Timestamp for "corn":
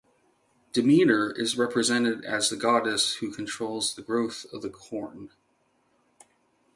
4.71-5.29